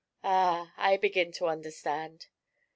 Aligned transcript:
'Ah! 0.23 0.73
I 0.77 0.97
begin 0.97 1.31
to 1.33 1.45
understand.' 1.45 2.25